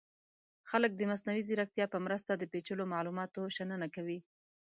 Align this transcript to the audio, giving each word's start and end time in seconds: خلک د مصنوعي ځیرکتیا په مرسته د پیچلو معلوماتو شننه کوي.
خلک 0.69 0.91
د 0.95 1.01
مصنوعي 1.11 1.43
ځیرکتیا 1.49 1.85
په 1.93 1.97
مرسته 2.05 2.31
د 2.35 2.43
پیچلو 2.51 2.83
معلوماتو 2.93 3.41
شننه 3.55 3.87
کوي. 3.95 4.19